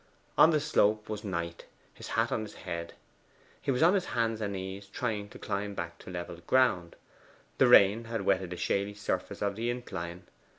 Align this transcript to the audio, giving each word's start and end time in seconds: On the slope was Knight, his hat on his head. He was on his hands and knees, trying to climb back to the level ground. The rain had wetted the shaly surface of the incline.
On 0.35 0.49
the 0.49 0.59
slope 0.59 1.09
was 1.09 1.23
Knight, 1.23 1.67
his 1.93 2.07
hat 2.17 2.31
on 2.31 2.41
his 2.41 2.55
head. 2.65 2.95
He 3.61 3.69
was 3.69 3.83
on 3.83 3.93
his 3.93 4.05
hands 4.17 4.41
and 4.41 4.53
knees, 4.53 4.87
trying 4.87 5.29
to 5.29 5.37
climb 5.37 5.75
back 5.75 5.99
to 5.99 6.05
the 6.07 6.11
level 6.11 6.37
ground. 6.47 6.95
The 7.59 7.67
rain 7.67 8.05
had 8.05 8.21
wetted 8.21 8.49
the 8.49 8.57
shaly 8.57 8.95
surface 8.95 9.43
of 9.43 9.55
the 9.55 9.69
incline. 9.69 10.23